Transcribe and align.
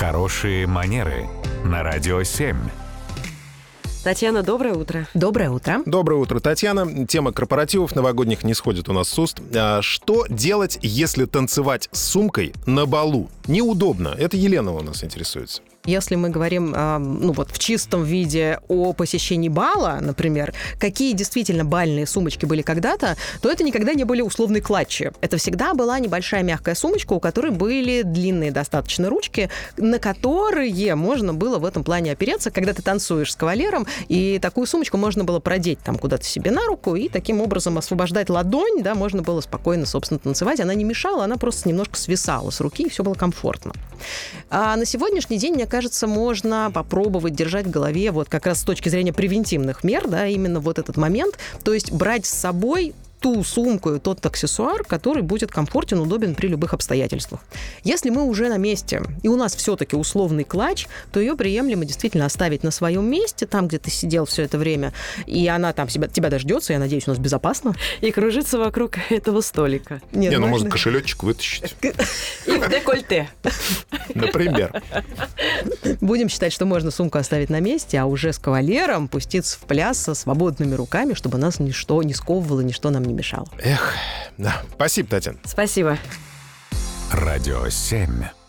Хорошие 0.00 0.66
манеры 0.66 1.28
на 1.62 1.82
радио 1.82 2.22
7. 2.22 2.56
Татьяна, 4.02 4.42
доброе 4.42 4.72
утро. 4.72 5.06
Доброе 5.12 5.50
утро. 5.50 5.82
Доброе 5.84 6.14
утро, 6.14 6.40
Татьяна. 6.40 7.06
Тема 7.06 7.32
корпоративов 7.32 7.94
новогодних 7.94 8.42
не 8.42 8.54
сходит 8.54 8.88
у 8.88 8.94
нас 8.94 9.10
с 9.10 9.18
уст. 9.18 9.42
А 9.54 9.82
что 9.82 10.24
делать, 10.30 10.78
если 10.80 11.26
танцевать 11.26 11.90
с 11.92 12.00
сумкой 12.00 12.54
на 12.64 12.86
балу? 12.86 13.28
Неудобно. 13.46 14.16
Это 14.18 14.38
Елена 14.38 14.72
у 14.72 14.80
нас 14.80 15.04
интересуется. 15.04 15.60
Если 15.90 16.14
мы 16.14 16.28
говорим, 16.28 16.70
ну 16.70 17.32
вот 17.32 17.50
в 17.50 17.58
чистом 17.58 18.04
виде 18.04 18.60
о 18.68 18.92
посещении 18.92 19.48
бала, 19.48 19.98
например, 20.00 20.54
какие 20.78 21.14
действительно 21.14 21.64
бальные 21.64 22.06
сумочки 22.06 22.46
были 22.46 22.62
когда-то, 22.62 23.16
то 23.42 23.50
это 23.50 23.64
никогда 23.64 23.92
не 23.92 24.04
были 24.04 24.22
условные 24.22 24.62
клатчи. 24.62 25.10
Это 25.20 25.36
всегда 25.36 25.74
была 25.74 25.98
небольшая 25.98 26.44
мягкая 26.44 26.76
сумочка, 26.76 27.14
у 27.14 27.18
которой 27.18 27.50
были 27.50 28.02
длинные 28.02 28.52
достаточно 28.52 29.08
ручки, 29.08 29.50
на 29.76 29.98
которые 29.98 30.94
можно 30.94 31.34
было 31.34 31.58
в 31.58 31.64
этом 31.64 31.82
плане 31.82 32.12
опереться, 32.12 32.52
когда 32.52 32.72
ты 32.72 32.82
танцуешь 32.82 33.32
с 33.32 33.34
кавалером, 33.34 33.84
и 34.06 34.38
такую 34.40 34.68
сумочку 34.68 34.96
можно 34.96 35.24
было 35.24 35.40
продеть 35.40 35.80
там 35.80 35.98
куда-то 35.98 36.24
себе 36.24 36.52
на 36.52 36.64
руку 36.66 36.94
и 36.94 37.08
таким 37.08 37.40
образом 37.40 37.78
освобождать 37.78 38.30
ладонь, 38.30 38.84
да, 38.84 38.94
можно 38.94 39.22
было 39.22 39.40
спокойно, 39.40 39.86
собственно, 39.86 40.20
танцевать. 40.20 40.60
Она 40.60 40.74
не 40.74 40.84
мешала, 40.84 41.24
она 41.24 41.36
просто 41.36 41.68
немножко 41.68 41.98
свисала 41.98 42.50
с 42.50 42.60
руки, 42.60 42.84
и 42.84 42.88
все 42.88 43.02
было 43.02 43.14
комфортно. 43.14 43.72
А 44.50 44.76
на 44.76 44.84
сегодняшний 44.84 45.36
день, 45.36 45.54
мне 45.54 45.66
кажется, 45.66 45.79
можно 46.06 46.70
попробовать 46.72 47.34
держать 47.34 47.66
в 47.66 47.70
голове 47.70 48.10
вот 48.10 48.28
как 48.28 48.46
раз 48.46 48.60
с 48.60 48.64
точки 48.64 48.88
зрения 48.88 49.12
превентивных 49.12 49.84
мер, 49.84 50.08
да, 50.08 50.26
именно 50.26 50.60
вот 50.60 50.78
этот 50.78 50.96
момент, 50.96 51.38
то 51.64 51.74
есть 51.74 51.92
брать 51.92 52.26
с 52.26 52.30
собой 52.30 52.94
ту 53.20 53.44
сумку 53.44 53.94
и 53.94 53.98
тот 53.98 54.24
аксессуар, 54.24 54.82
который 54.84 55.22
будет 55.22 55.50
комфортен, 55.50 56.00
удобен 56.00 56.34
при 56.34 56.48
любых 56.48 56.74
обстоятельствах. 56.74 57.40
Если 57.84 58.10
мы 58.10 58.24
уже 58.24 58.48
на 58.48 58.56
месте, 58.56 59.02
и 59.22 59.28
у 59.28 59.36
нас 59.36 59.54
все-таки 59.54 59.94
условный 59.94 60.44
клатч, 60.44 60.86
то 61.12 61.20
ее 61.20 61.36
приемлемо 61.36 61.84
действительно 61.84 62.26
оставить 62.26 62.62
на 62.62 62.70
своем 62.70 63.08
месте, 63.08 63.46
там, 63.46 63.68
где 63.68 63.78
ты 63.78 63.90
сидел 63.90 64.24
все 64.24 64.42
это 64.42 64.58
время, 64.58 64.92
и 65.26 65.46
она 65.48 65.72
там 65.72 65.88
себя, 65.88 66.08
тебя 66.08 66.30
дождется, 66.30 66.72
я 66.72 66.78
надеюсь, 66.78 67.06
у 67.06 67.10
нас 67.10 67.18
безопасно. 67.18 67.74
И 68.00 68.10
кружиться 68.10 68.58
вокруг 68.58 68.96
этого 69.10 69.42
столика. 69.42 70.00
Нет, 70.12 70.32
Не, 70.32 70.38
ну 70.38 70.46
можно 70.46 70.70
кошелечек 70.70 71.22
вытащить. 71.22 71.76
И 72.46 72.50
в 72.50 72.68
декольте. 72.70 73.28
Например. 74.14 74.82
Будем 76.00 76.28
считать, 76.28 76.52
что 76.52 76.66
можно 76.66 76.90
сумку 76.90 77.18
оставить 77.18 77.50
на 77.50 77.60
месте, 77.60 77.98
а 77.98 78.06
уже 78.06 78.32
с 78.32 78.38
кавалером 78.38 79.08
пуститься 79.08 79.58
в 79.58 79.62
пляс 79.62 79.98
со 79.98 80.14
свободными 80.14 80.74
руками, 80.74 81.14
чтобы 81.14 81.38
нас 81.38 81.60
ничто 81.60 82.02
не 82.02 82.14
сковывало, 82.14 82.60
ничто 82.60 82.90
нам 82.90 83.04
не 83.04 83.14
мешало. 83.14 83.48
Эх, 83.62 83.94
да. 84.38 84.62
Спасибо, 84.74 85.08
Татьяна. 85.08 85.38
Спасибо. 85.44 85.98
Радио 87.12 87.68
7. 87.68 88.39